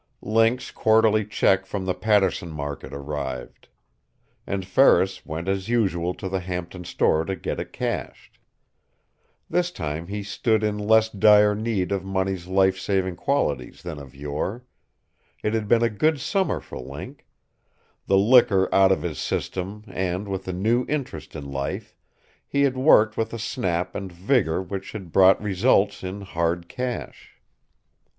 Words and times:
Link's 0.23 0.71
quarterly 0.71 1.23
check 1.25 1.67
from 1.67 1.85
the 1.85 1.93
Paterson 1.93 2.49
Market 2.49 2.91
arrived. 2.91 3.67
And 4.47 4.65
Ferris 4.65 5.23
went 5.27 5.47
as 5.47 5.69
usual 5.69 6.15
to 6.15 6.27
the 6.27 6.39
Hampton 6.39 6.85
store 6.85 7.23
to 7.23 7.35
get 7.35 7.59
it 7.59 7.71
cashed. 7.71 8.39
This 9.47 9.69
tine 9.69 10.07
he 10.07 10.23
stood 10.23 10.63
in 10.63 10.79
less 10.79 11.07
dire 11.09 11.53
need 11.53 11.91
of 11.91 12.03
money's 12.03 12.47
life 12.47 12.79
saving 12.79 13.15
qualities 13.15 13.83
than 13.83 13.99
of 13.99 14.15
yore. 14.15 14.65
It 15.43 15.53
had 15.53 15.67
been 15.67 15.83
a 15.83 15.89
good 15.91 16.19
summer 16.19 16.59
for 16.59 16.79
Link. 16.79 17.27
The 18.07 18.17
liquor 18.17 18.73
out 18.73 18.91
of 18.91 19.03
his 19.03 19.19
system 19.19 19.83
and 19.85 20.27
with 20.27 20.47
a 20.47 20.51
new 20.53 20.83
interest 20.89 21.35
in 21.35 21.51
life, 21.51 21.95
he 22.47 22.63
had 22.63 22.75
worked 22.75 23.17
with 23.17 23.33
a 23.35 23.37
snap 23.37 23.93
and 23.93 24.11
vigor 24.11 24.63
which 24.63 24.93
had 24.93 25.11
brought 25.11 25.39
results 25.43 26.03
in 26.03 26.21
hard 26.21 26.67
cash. 26.67 27.35